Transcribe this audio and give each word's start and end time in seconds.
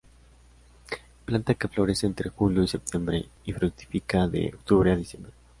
Planta 1.25 1.53
que 1.53 1.67
florece 1.67 2.07
entre 2.07 2.31
julio 2.31 2.63
y 2.63 2.67
septiembre 2.67 3.23
y 3.45 3.53
fructifica 3.53 4.27
de 4.27 4.47
octubre 4.51 4.91
a 4.93 4.95
diciembre. 4.95 5.31